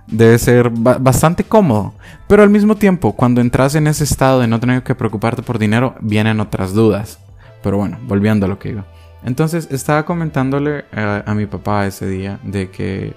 debe 0.06 0.38
ser 0.38 0.70
bastante 0.70 1.44
cómodo. 1.44 1.94
Pero 2.28 2.42
al 2.42 2.50
mismo 2.50 2.76
tiempo, 2.76 3.14
cuando 3.14 3.40
entras 3.40 3.74
en 3.74 3.86
ese 3.86 4.04
estado 4.04 4.40
de 4.40 4.46
no 4.46 4.60
tener 4.60 4.82
que 4.82 4.94
preocuparte 4.94 5.42
por 5.42 5.58
dinero, 5.58 5.94
vienen 6.00 6.40
otras 6.40 6.72
dudas. 6.72 7.18
Pero 7.62 7.78
bueno, 7.78 7.98
volviendo 8.06 8.46
a 8.46 8.48
lo 8.48 8.58
que 8.58 8.70
digo. 8.70 8.84
Entonces, 9.24 9.68
estaba 9.70 10.04
comentándole 10.04 10.84
a, 10.92 11.22
a 11.26 11.34
mi 11.34 11.46
papá 11.46 11.86
ese 11.86 12.08
día 12.08 12.38
de 12.42 12.70
que 12.70 13.14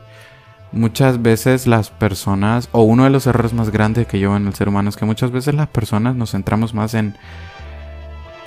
muchas 0.72 1.22
veces 1.22 1.68
las 1.68 1.90
personas, 1.90 2.70
o 2.72 2.82
uno 2.82 3.04
de 3.04 3.10
los 3.10 3.28
errores 3.28 3.54
más 3.54 3.70
grandes 3.70 4.08
que 4.08 4.20
yo 4.20 4.36
en 4.36 4.48
el 4.48 4.54
ser 4.54 4.70
humano 4.70 4.90
es 4.90 4.98
que 4.98 5.06
muchas 5.06 5.32
veces 5.32 5.56
las 5.56 5.68
personas 5.68 6.16
nos 6.16 6.32
centramos 6.32 6.74
más 6.74 6.94
en, 6.94 7.16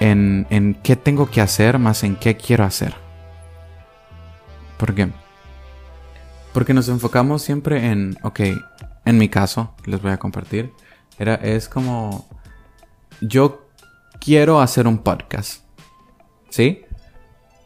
en, 0.00 0.46
en 0.50 0.74
qué 0.82 0.96
tengo 0.96 1.30
que 1.30 1.40
hacer, 1.40 1.78
más 1.78 2.02
en 2.04 2.16
qué 2.16 2.36
quiero 2.36 2.64
hacer. 2.64 2.94
¿Por 4.76 4.94
qué? 4.94 5.08
Porque 6.52 6.74
nos 6.74 6.88
enfocamos 6.88 7.42
siempre 7.42 7.90
en, 7.90 8.16
ok, 8.22 8.40
en 9.04 9.18
mi 9.18 9.28
caso, 9.28 9.74
les 9.86 10.00
voy 10.02 10.12
a 10.12 10.18
compartir, 10.18 10.72
era, 11.18 11.34
es 11.34 11.68
como, 11.68 12.26
yo 13.20 13.68
quiero 14.20 14.60
hacer 14.60 14.86
un 14.86 14.98
podcast, 14.98 15.62
¿sí? 16.50 16.82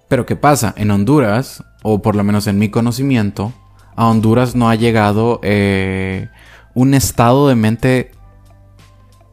Pero 0.08 0.24
¿qué 0.24 0.36
pasa? 0.36 0.72
En 0.76 0.90
Honduras, 0.90 1.64
o 1.82 2.00
por 2.00 2.14
lo 2.14 2.24
menos 2.24 2.46
en 2.46 2.58
mi 2.58 2.70
conocimiento, 2.70 3.52
a 3.96 4.06
Honduras 4.06 4.54
no 4.54 4.68
ha 4.68 4.74
llegado 4.74 5.40
eh, 5.42 6.28
un 6.74 6.94
estado 6.94 7.48
de 7.48 7.54
mente 7.56 8.12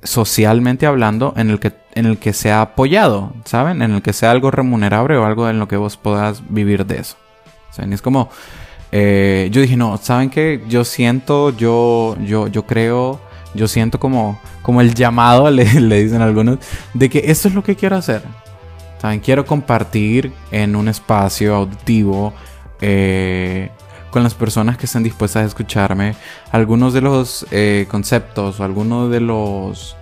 socialmente 0.04 0.86
hablando 0.86 1.34
en 1.38 1.50
el 1.50 1.60
que 1.60 1.74
en 1.96 2.06
el 2.06 2.18
que 2.18 2.34
sea 2.34 2.62
apoyado, 2.62 3.34
¿saben? 3.46 3.82
En 3.82 3.92
el 3.92 4.02
que 4.02 4.14
sea 4.14 4.32
algo 4.32 4.52
remunerable 4.52 5.16
o 5.18 5.26
algo 5.26 5.48
en 5.50 5.60
lo 5.60 5.68
que 5.68 5.78
vos 5.78 5.98
puedas 5.98 6.42
vivir 6.50 6.86
de 6.86 7.00
eso. 7.00 7.18
O 7.78 7.82
es 7.82 8.02
como 8.02 8.30
eh, 8.96 9.50
yo 9.52 9.60
dije, 9.60 9.76
no, 9.76 9.98
¿saben 9.98 10.30
qué? 10.30 10.62
Yo 10.70 10.86
siento, 10.86 11.50
yo, 11.50 12.16
yo, 12.24 12.48
yo 12.48 12.68
creo, 12.68 13.20
yo 13.56 13.68
siento 13.68 14.00
como, 14.00 14.40
como 14.62 14.82
el 14.82 14.94
llamado, 14.94 15.50
le, 15.52 15.66
dicen 15.66 16.22
algunos, 16.22 16.60
de 16.94 17.10
que 17.10 17.24
esto 17.26 17.48
es 17.48 17.56
lo 17.56 17.64
que 17.64 17.76
quiero 17.76 17.96
hacer. 17.96 18.22
¿Saben? 19.02 19.20
Quiero 19.20 19.48
compartir 19.48 20.32
en 20.52 20.76
un 20.76 20.88
espacio 20.88 21.56
auditivo 21.56 22.36
eh, 22.82 23.72
con 24.12 24.22
las 24.22 24.36
personas 24.36 24.78
que 24.78 24.86
estén 24.86 25.02
dispuestas 25.02 25.42
a 25.42 25.48
escucharme 25.48 26.16
algunos 26.52 26.94
de 26.94 27.02
los 27.02 27.48
eh, 27.50 27.88
conceptos 27.90 28.60
o 28.60 28.64
algunos 28.64 29.10
de 29.10 29.22
los 29.22 29.98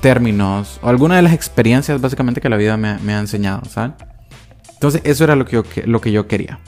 términos 0.00 0.80
o 0.82 0.88
algunas 0.88 1.18
de 1.18 1.22
las 1.22 1.34
experiencias 1.34 2.00
básicamente 2.00 2.40
que 2.40 2.48
la 2.48 2.56
vida 2.56 2.78
me, 2.78 2.98
me 3.00 3.12
ha 3.12 3.18
enseñado, 3.18 3.62
¿saben? 3.66 3.94
Entonces 4.72 5.02
eso 5.04 5.22
era 5.22 5.36
lo 5.36 5.44
que 5.44 5.52
yo, 5.52 5.62
lo 5.84 6.00
que 6.00 6.10
yo 6.10 6.26
quería. 6.26 6.58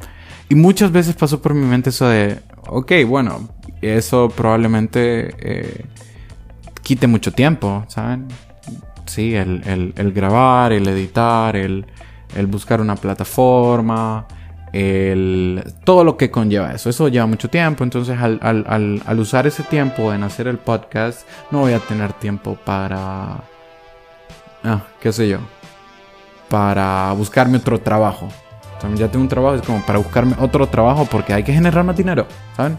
Y 0.51 0.57
muchas 0.57 0.91
veces 0.91 1.15
pasó 1.15 1.41
por 1.41 1.55
mi 1.55 1.65
mente 1.65 1.91
eso 1.91 2.09
de, 2.09 2.41
ok, 2.67 2.93
bueno, 3.07 3.49
eso 3.81 4.29
probablemente 4.29 5.33
eh, 5.39 5.85
quite 6.83 7.07
mucho 7.07 7.33
tiempo, 7.33 7.85
¿saben? 7.87 8.27
Sí, 9.07 9.37
el, 9.37 10.13
grabar, 10.13 10.73
el 10.73 10.89
editar, 10.89 11.55
el, 11.55 11.87
buscar 12.49 12.81
una 12.81 12.97
plataforma, 12.97 14.27
el, 14.73 15.63
todo 15.85 16.03
lo 16.03 16.17
que 16.17 16.33
conlleva 16.33 16.73
eso. 16.73 16.91
Eso 16.91 17.07
lleva 17.07 17.27
mucho 17.27 17.49
tiempo, 17.49 17.85
entonces 17.85 18.19
al, 18.19 18.41
al, 18.43 19.19
usar 19.21 19.47
ese 19.47 19.63
tiempo 19.63 20.13
en 20.13 20.25
hacer 20.25 20.49
el 20.49 20.59
podcast, 20.59 21.29
no 21.53 21.61
voy 21.61 21.75
a 21.75 21.79
tener 21.79 22.13
tiempo 22.15 22.59
para... 22.65 23.37
Ah, 24.65 24.83
qué 25.01 25.13
sé 25.13 25.29
yo. 25.29 25.39
Para 26.49 27.13
buscarme 27.13 27.59
otro 27.59 27.81
trabajo. 27.81 28.29
Ya 28.97 29.09
tengo 29.09 29.23
un 29.23 29.29
trabajo, 29.29 29.57
es 29.57 29.63
como 29.63 29.85
para 29.85 29.99
buscarme 29.99 30.35
otro 30.39 30.67
trabajo 30.69 31.05
porque 31.05 31.35
hay 31.35 31.43
que 31.43 31.53
generar 31.53 31.85
más 31.85 31.97
dinero, 31.97 32.27
¿saben? 32.57 32.79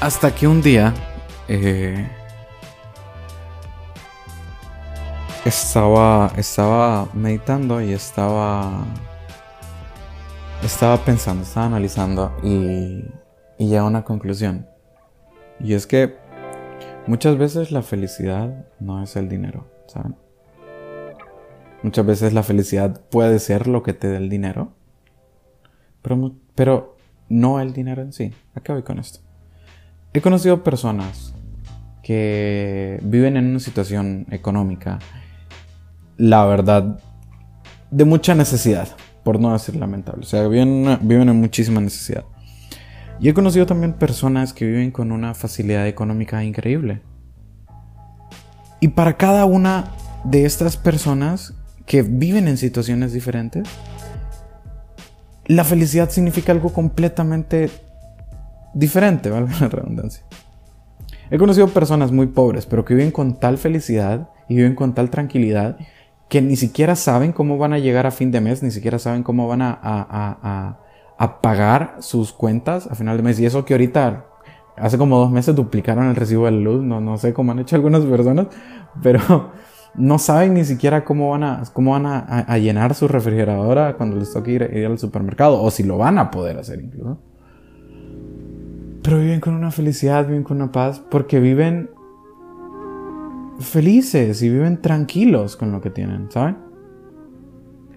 Hasta 0.00 0.34
que 0.34 0.46
un 0.46 0.62
día 0.62 0.94
eh, 1.48 2.08
estaba, 5.44 6.30
estaba 6.36 7.08
meditando 7.14 7.80
y 7.80 7.92
estaba, 7.92 8.84
estaba 10.62 10.98
pensando, 10.98 11.42
estaba 11.42 11.66
analizando 11.66 12.36
y, 12.42 13.04
y 13.58 13.74
a 13.74 13.84
una 13.84 14.04
conclusión. 14.04 14.68
Y 15.58 15.74
es 15.74 15.86
que 15.86 16.16
muchas 17.06 17.38
veces 17.38 17.72
la 17.72 17.82
felicidad 17.82 18.66
no 18.78 19.02
es 19.02 19.16
el 19.16 19.28
dinero, 19.28 19.66
¿saben? 19.86 20.25
Muchas 21.86 22.04
veces 22.04 22.32
la 22.32 22.42
felicidad 22.42 23.00
puede 23.10 23.38
ser 23.38 23.68
lo 23.68 23.84
que 23.84 23.92
te 23.92 24.08
dé 24.08 24.16
el 24.16 24.28
dinero, 24.28 24.72
pero, 26.56 26.96
no 27.28 27.60
el 27.60 27.72
dinero 27.72 28.02
en 28.02 28.12
sí. 28.12 28.34
¿A 28.56 28.60
qué 28.60 28.72
voy 28.72 28.82
con 28.82 28.98
esto? 28.98 29.20
He 30.12 30.20
conocido 30.20 30.64
personas 30.64 31.32
que 32.02 32.98
viven 33.04 33.36
en 33.36 33.50
una 33.50 33.60
situación 33.60 34.26
económica, 34.32 34.98
la 36.16 36.44
verdad, 36.44 36.98
de 37.92 38.04
mucha 38.04 38.34
necesidad, 38.34 38.88
por 39.22 39.38
no 39.38 39.52
decir 39.52 39.76
lamentable. 39.76 40.22
O 40.22 40.28
sea, 40.28 40.48
viven 40.48 40.98
en 41.08 41.40
muchísima 41.40 41.80
necesidad. 41.80 42.24
Y 43.20 43.28
he 43.28 43.32
conocido 43.32 43.64
también 43.64 43.92
personas 43.92 44.52
que 44.52 44.66
viven 44.66 44.90
con 44.90 45.12
una 45.12 45.34
facilidad 45.34 45.86
económica 45.86 46.42
increíble. 46.42 47.00
Y 48.80 48.88
para 48.88 49.16
cada 49.16 49.44
una 49.44 49.92
de 50.24 50.46
estas 50.46 50.76
personas 50.76 51.54
que 51.86 52.02
viven 52.02 52.48
en 52.48 52.56
situaciones 52.56 53.12
diferentes, 53.12 53.68
la 55.46 55.64
felicidad 55.64 56.10
significa 56.10 56.52
algo 56.52 56.72
completamente 56.72 57.70
diferente, 58.74 59.30
valga 59.30 59.56
la 59.60 59.68
redundancia. 59.68 60.24
He 61.30 61.38
conocido 61.38 61.68
personas 61.68 62.12
muy 62.12 62.26
pobres, 62.26 62.66
pero 62.66 62.84
que 62.84 62.94
viven 62.94 63.10
con 63.10 63.38
tal 63.38 63.58
felicidad 63.58 64.28
y 64.48 64.56
viven 64.56 64.74
con 64.74 64.94
tal 64.94 65.10
tranquilidad 65.10 65.76
que 66.28 66.42
ni 66.42 66.56
siquiera 66.56 66.96
saben 66.96 67.32
cómo 67.32 67.58
van 67.58 67.72
a 67.72 67.78
llegar 67.78 68.06
a 68.06 68.10
fin 68.10 68.30
de 68.30 68.40
mes, 68.40 68.62
ni 68.62 68.70
siquiera 68.70 68.98
saben 68.98 69.22
cómo 69.22 69.46
van 69.46 69.62
a, 69.62 69.78
a, 69.80 70.78
a, 71.18 71.40
pagar 71.40 71.96
sus 72.00 72.32
cuentas 72.32 72.88
a 72.88 72.94
final 72.94 73.16
de 73.16 73.22
mes. 73.22 73.38
Y 73.38 73.46
eso 73.46 73.64
que 73.64 73.74
ahorita, 73.74 74.26
hace 74.76 74.98
como 74.98 75.18
dos 75.18 75.30
meses, 75.30 75.54
duplicaron 75.54 76.08
el 76.08 76.16
recibo 76.16 76.46
de 76.46 76.52
luz. 76.52 76.82
No, 76.82 77.00
no 77.00 77.16
sé 77.16 77.32
cómo 77.32 77.52
han 77.52 77.60
hecho 77.60 77.76
algunas 77.76 78.04
personas, 78.04 78.48
pero 79.02 79.52
no 79.98 80.18
saben 80.18 80.54
ni 80.54 80.64
siquiera 80.64 81.04
cómo 81.04 81.30
van 81.30 81.42
a, 81.42 81.62
cómo 81.72 81.92
van 81.92 82.06
a, 82.06 82.58
llenar 82.58 82.94
su 82.94 83.08
refrigeradora 83.08 83.96
cuando 83.96 84.16
les 84.16 84.32
toque 84.32 84.52
ir, 84.52 84.70
ir, 84.74 84.86
al 84.86 84.98
supermercado, 84.98 85.62
o 85.62 85.70
si 85.70 85.82
lo 85.82 85.98
van 85.98 86.18
a 86.18 86.30
poder 86.30 86.58
hacer 86.58 86.80
incluso. 86.80 87.18
Pero 89.02 89.18
viven 89.18 89.40
con 89.40 89.54
una 89.54 89.70
felicidad, 89.70 90.26
viven 90.26 90.42
con 90.42 90.56
una 90.58 90.72
paz, 90.72 91.00
porque 91.10 91.40
viven 91.40 91.90
felices 93.60 94.42
y 94.42 94.50
viven 94.50 94.82
tranquilos 94.82 95.56
con 95.56 95.72
lo 95.72 95.80
que 95.80 95.90
tienen, 95.90 96.30
¿saben? 96.30 96.56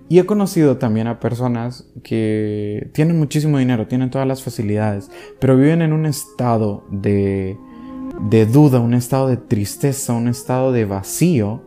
Y 0.07 0.17
he 0.17 0.25
conocido 0.25 0.77
también 0.77 1.07
a 1.07 1.19
personas 1.19 1.91
que 2.03 2.89
tienen 2.93 3.19
muchísimo 3.19 3.59
dinero, 3.59 3.87
tienen 3.87 4.09
todas 4.09 4.27
las 4.27 4.41
facilidades, 4.41 5.11
pero 5.39 5.55
viven 5.55 5.83
en 5.83 5.93
un 5.93 6.07
estado 6.07 6.83
de, 6.89 7.57
de 8.29 8.45
duda, 8.47 8.79
un 8.79 8.95
estado 8.95 9.27
de 9.27 9.37
tristeza, 9.37 10.13
un 10.13 10.27
estado 10.27 10.71
de 10.71 10.85
vacío, 10.85 11.61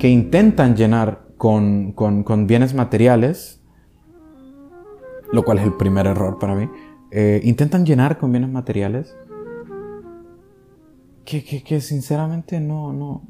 que 0.00 0.08
intentan 0.08 0.74
llenar 0.74 1.28
con, 1.36 1.92
con, 1.92 2.46
bienes 2.46 2.74
materiales, 2.74 3.62
lo 5.30 5.44
cual 5.44 5.58
es 5.58 5.64
el 5.64 5.74
primer 5.74 6.06
error 6.06 6.38
para 6.40 6.54
mí, 6.54 6.68
eh, 7.12 7.40
intentan 7.44 7.84
llenar 7.84 8.18
con 8.18 8.32
bienes 8.32 8.50
materiales 8.50 9.14
que, 11.24 11.44
que, 11.44 11.62
que 11.62 11.80
sinceramente 11.80 12.60
no, 12.60 12.92
no, 12.92 13.28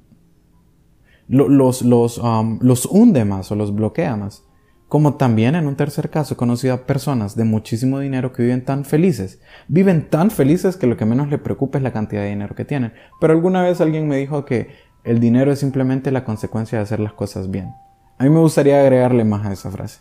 los, 1.29 1.83
los, 1.83 2.19
um, 2.19 2.59
los 2.63 2.87
hunde 2.87 3.25
más 3.25 3.51
o 3.51 3.57
los 3.57 3.75
bloquea 3.75 4.17
más. 4.17 4.45
Como 4.89 5.15
también 5.15 5.55
en 5.55 5.69
un 5.69 5.77
tercer 5.77 6.11
caso 6.11 6.35
he 6.35 6.37
conocido 6.37 6.75
a 6.75 6.87
personas 6.87 7.37
de 7.37 7.45
muchísimo 7.45 8.01
dinero 8.01 8.33
que 8.33 8.43
viven 8.43 8.65
tan 8.65 8.85
felices. 8.85 9.41
Viven 9.69 10.09
tan 10.09 10.33
felices 10.33 10.77
que 10.77 10.89
lo 10.89 10.97
que 10.97 11.05
menos 11.05 11.29
le 11.29 11.39
preocupa 11.39 11.79
es 11.79 11.85
la 11.85 11.93
cantidad 11.93 12.23
de 12.23 12.31
dinero 12.31 12.57
que 12.57 12.65
tienen. 12.65 12.93
Pero 13.21 13.33
alguna 13.33 13.63
vez 13.63 13.81
alguien 13.81 14.09
me 14.09 14.17
dijo 14.17 14.45
que 14.45 14.90
el 15.03 15.19
dinero 15.19 15.51
es 15.51 15.59
simplemente 15.59 16.11
la 16.11 16.25
consecuencia 16.25 16.79
de 16.79 16.85
hacer 16.85 17.01
las 17.01 17.15
cosas 17.15 17.51
bien. 17.51 17.75
A 18.19 18.25
mí 18.25 18.31
me 18.31 18.41
gustaría 18.41 18.81
agregarle 18.81 19.25
más 19.25 19.47
a 19.47 19.53
esa 19.53 19.71
frase. 19.71 20.01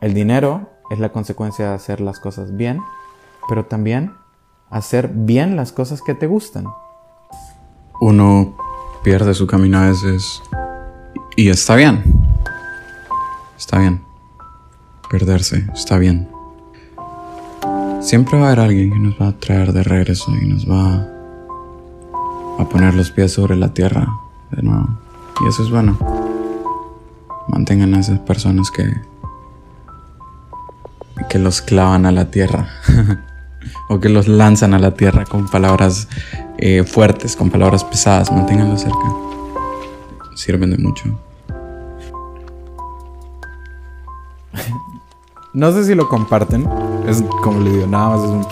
El 0.00 0.12
dinero 0.12 0.70
es 0.90 0.98
la 0.98 1.10
consecuencia 1.10 1.68
de 1.68 1.74
hacer 1.74 2.00
las 2.00 2.18
cosas 2.18 2.56
bien, 2.56 2.80
pero 3.48 3.66
también 3.66 4.12
hacer 4.70 5.08
bien 5.08 5.54
las 5.54 5.70
cosas 5.70 6.02
que 6.02 6.14
te 6.14 6.26
gustan. 6.26 6.64
Uno 8.00 8.56
pierde 9.04 9.34
su 9.34 9.46
camino 9.46 9.78
a 9.78 9.88
veces. 9.88 10.42
Y 11.36 11.48
está 11.48 11.76
bien. 11.76 12.02
Está 13.56 13.78
bien. 13.78 14.02
Perderse, 15.08 15.64
está 15.72 15.96
bien. 15.96 16.28
Siempre 18.00 18.36
va 18.38 18.46
a 18.46 18.52
haber 18.52 18.60
alguien 18.60 18.90
que 18.90 18.98
nos 18.98 19.14
va 19.14 19.28
a 19.28 19.38
traer 19.38 19.72
de 19.72 19.84
regreso 19.84 20.32
y 20.42 20.48
nos 20.48 20.68
va 20.68 21.06
a 22.58 22.68
poner 22.68 22.94
los 22.94 23.12
pies 23.12 23.32
sobre 23.32 23.54
la 23.54 23.72
tierra 23.72 24.08
de 24.54 24.62
nuevo. 24.62 24.88
Y 25.44 25.48
eso 25.48 25.62
es 25.62 25.70
bueno. 25.70 25.96
Mantengan 27.48 27.94
a 27.94 28.00
esas 28.00 28.18
personas 28.20 28.70
que 28.70 28.84
que 31.28 31.38
los 31.38 31.62
clavan 31.62 32.06
a 32.06 32.12
la 32.12 32.30
tierra 32.30 32.68
o 33.88 34.00
que 34.00 34.08
los 34.08 34.28
lanzan 34.28 34.74
a 34.74 34.78
la 34.78 34.94
tierra 34.94 35.24
con 35.24 35.48
palabras 35.48 36.08
eh, 36.58 36.84
fuertes, 36.84 37.36
con 37.36 37.50
palabras 37.50 37.84
pesadas, 37.84 38.30
manténganlo 38.30 38.76
cerca. 38.76 39.12
Sirven 40.36 40.70
de 40.70 40.78
mucho. 40.78 41.04
No 45.52 45.70
sé 45.70 45.84
si 45.84 45.94
lo 45.94 46.08
comparten. 46.08 46.68
Es 47.06 47.22
como 47.44 47.60
le 47.60 47.70
digo, 47.70 47.86
nada 47.86 48.16
más 48.16 48.24
es 48.24 48.46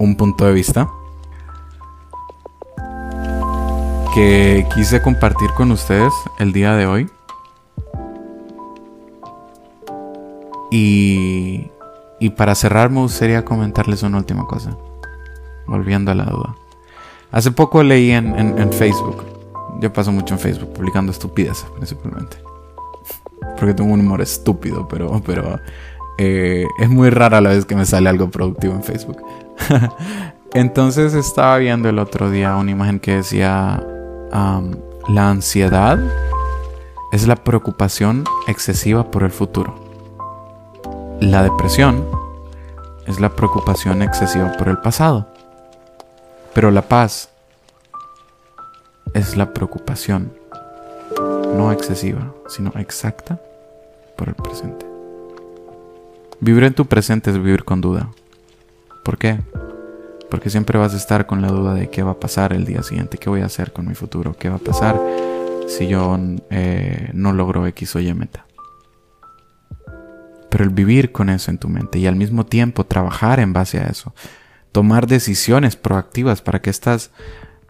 un, 0.00 0.16
punto 0.16 0.44
de 0.46 0.52
vista. 0.52 0.88
Que 4.14 4.66
quise 4.74 5.00
compartir 5.00 5.50
con 5.56 5.70
ustedes 5.70 6.12
el 6.38 6.52
día 6.52 6.74
de 6.74 6.86
hoy. 6.86 7.10
Y, 10.70 11.70
y 12.18 12.30
para 12.30 12.54
cerrar 12.54 12.90
me 12.90 13.00
gustaría 13.00 13.44
comentarles 13.44 14.02
una 14.02 14.18
última 14.18 14.46
cosa. 14.46 14.76
Volviendo 15.66 16.10
a 16.10 16.14
la 16.14 16.24
duda. 16.24 16.54
Hace 17.32 17.52
poco 17.52 17.82
leí 17.82 18.10
en, 18.10 18.72
Facebook. 18.72 19.24
Yo 19.80 19.92
paso 19.92 20.10
mucho 20.10 20.34
en 20.34 20.40
Facebook 20.40 20.72
publicando 20.72 21.12
estupideces 21.12 21.66
principalmente. 21.76 22.36
Porque 23.56 23.74
tengo 23.74 23.92
un 23.92 24.00
humor 24.00 24.20
estúpido, 24.20 24.88
pero, 24.88 25.22
pero 25.24 25.60
eh, 26.18 26.66
es 26.80 26.88
muy 26.88 27.10
rara 27.10 27.40
la 27.40 27.50
vez 27.50 27.64
que 27.64 27.76
me 27.76 27.86
sale 27.86 28.08
algo 28.08 28.30
productivo 28.30 28.74
en 28.74 28.82
Facebook. 28.82 29.18
Entonces 30.54 31.14
estaba 31.14 31.58
viendo 31.58 31.88
el 31.88 32.00
otro 32.00 32.30
día 32.30 32.56
una 32.56 32.72
imagen 32.72 32.98
que 32.98 33.16
decía, 33.16 33.80
la 34.32 35.30
ansiedad 35.30 35.98
es 37.12 37.26
la 37.26 37.36
preocupación 37.36 38.24
excesiva 38.46 39.10
por 39.10 39.22
el 39.22 39.30
futuro. 39.30 39.74
La 41.20 41.42
depresión 41.42 42.06
es 43.06 43.20
la 43.20 43.30
preocupación 43.30 44.02
excesiva 44.02 44.52
por 44.52 44.68
el 44.68 44.78
pasado. 44.78 45.26
Pero 46.54 46.70
la 46.70 46.82
paz 46.82 47.30
es 49.14 49.36
la 49.36 49.52
preocupación, 49.52 50.32
no 51.56 51.72
excesiva, 51.72 52.32
sino 52.48 52.72
exacta 52.76 53.40
por 54.16 54.28
el 54.28 54.34
presente. 54.34 54.86
Vivir 56.40 56.64
en 56.64 56.74
tu 56.74 56.86
presente 56.86 57.30
es 57.30 57.36
vivir 57.36 57.64
con 57.64 57.80
duda. 57.80 58.10
¿Por 59.04 59.18
qué? 59.18 59.40
Porque 60.30 60.50
siempre 60.50 60.78
vas 60.78 60.94
a 60.94 60.96
estar 60.96 61.26
con 61.26 61.42
la 61.42 61.48
duda 61.48 61.74
de 61.74 61.90
qué 61.90 62.02
va 62.02 62.12
a 62.12 62.20
pasar 62.20 62.52
el 62.52 62.64
día 62.64 62.82
siguiente, 62.82 63.18
qué 63.18 63.28
voy 63.28 63.40
a 63.40 63.46
hacer 63.46 63.72
con 63.72 63.88
mi 63.88 63.94
futuro, 63.94 64.36
qué 64.38 64.48
va 64.48 64.56
a 64.56 64.58
pasar 64.58 65.00
si 65.66 65.86
yo 65.86 66.18
eh, 66.50 67.10
no 67.14 67.32
logro 67.32 67.66
X 67.66 67.96
o 67.96 68.00
Y 68.00 68.12
meta. 68.14 68.46
Pero 70.50 70.64
el 70.64 70.70
vivir 70.70 71.12
con 71.12 71.30
eso 71.30 71.50
en 71.50 71.58
tu 71.58 71.68
mente 71.68 71.98
y 71.98 72.06
al 72.06 72.16
mismo 72.16 72.44
tiempo 72.44 72.84
trabajar 72.84 73.38
en 73.40 73.52
base 73.52 73.78
a 73.78 73.84
eso, 73.84 74.14
tomar 74.72 75.06
decisiones 75.06 75.76
proactivas 75.76 76.42
para 76.42 76.60
que 76.60 76.70
estas 76.70 77.12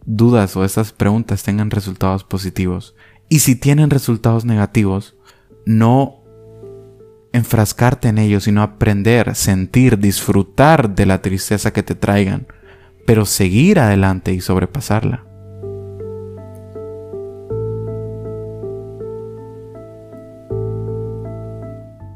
dudas 0.05 0.55
o 0.55 0.65
estas 0.65 0.91
preguntas 0.91 1.43
tengan 1.43 1.69
resultados 1.69 2.23
positivos. 2.23 2.95
Y 3.29 3.39
si 3.39 3.55
tienen 3.55 3.89
resultados 3.91 4.45
negativos, 4.45 5.15
no 5.65 6.20
enfrascarte 7.33 8.09
en 8.09 8.17
ellos, 8.17 8.43
sino 8.43 8.61
aprender, 8.61 9.35
sentir, 9.35 9.97
disfrutar 9.99 10.95
de 10.95 11.05
la 11.05 11.21
tristeza 11.21 11.71
que 11.71 11.83
te 11.83 11.95
traigan, 11.95 12.47
pero 13.05 13.25
seguir 13.25 13.79
adelante 13.79 14.33
y 14.33 14.41
sobrepasarla. 14.41 15.25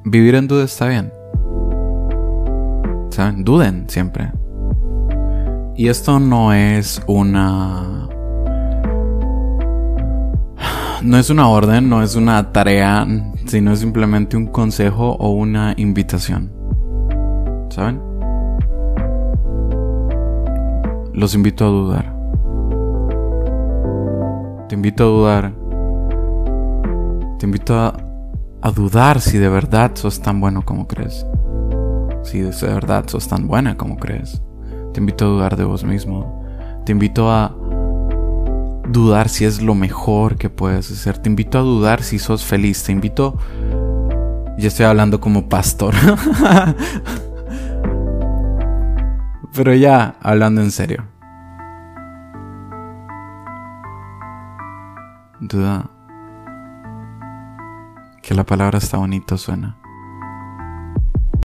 Vivir 0.07 0.35
en 0.35 0.47
duda 0.47 0.65
está 0.65 0.87
bien. 0.87 1.11
¿Saben? 3.09 3.43
Duden 3.43 3.89
siempre. 3.89 4.31
Y 5.75 5.87
esto 5.89 6.19
no 6.19 6.53
es 6.53 7.01
una... 7.07 8.07
No 11.01 11.17
es 11.17 11.29
una 11.29 11.49
orden, 11.49 11.89
no 11.89 12.01
es 12.01 12.15
una 12.15 12.51
tarea, 12.51 13.05
sino 13.45 13.75
simplemente 13.75 14.37
un 14.37 14.47
consejo 14.47 15.15
o 15.19 15.29
una 15.31 15.73
invitación. 15.77 16.51
¿Saben? 17.69 18.01
Los 21.13 21.35
invito 21.35 21.65
a 21.65 21.69
dudar. 21.69 22.15
Te 24.67 24.75
invito 24.75 25.03
a 25.03 25.07
dudar. 25.07 25.53
Te 27.39 27.45
invito 27.45 27.75
a, 27.75 27.93
a 28.61 28.71
dudar 28.71 29.21
si 29.21 29.37
de 29.37 29.49
verdad 29.49 29.91
sos 29.93 30.21
tan 30.21 30.41
bueno 30.41 30.63
como 30.63 30.87
crees. 30.87 31.25
Si 32.23 32.41
de 32.41 32.51
verdad 32.61 33.05
sos 33.07 33.27
tan 33.27 33.47
buena 33.47 33.77
como 33.77 33.97
crees. 33.97 34.41
Te 34.93 34.99
invito 34.99 35.25
a 35.25 35.29
dudar 35.29 35.55
de 35.55 35.65
vos 35.65 35.83
mismo. 35.83 36.43
Te 36.85 36.91
invito 36.91 37.29
a 37.31 37.55
dudar 38.87 39.29
si 39.29 39.45
es 39.45 39.61
lo 39.61 39.75
mejor 39.75 40.37
que 40.37 40.49
puedes 40.49 40.91
hacer. 40.91 41.17
Te 41.17 41.29
invito 41.29 41.57
a 41.57 41.61
dudar 41.61 42.03
si 42.03 42.19
sos 42.19 42.43
feliz. 42.43 42.83
Te 42.83 42.91
invito... 42.91 43.37
Ya 44.57 44.69
estoy 44.69 44.85
hablando 44.85 45.19
como 45.19 45.49
pastor. 45.49 45.93
Pero 49.53 49.73
ya, 49.73 50.15
hablando 50.21 50.61
en 50.61 50.71
serio. 50.71 51.05
Duda. 55.39 55.89
Que 58.21 58.33
la 58.33 58.45
palabra 58.45 58.77
está 58.77 58.97
bonito 58.97 59.37
suena. 59.37 59.77